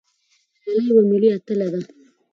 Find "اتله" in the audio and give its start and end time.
1.35-1.67